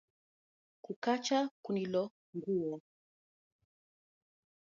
[0.83, 2.73] Kukacha kunilonguo.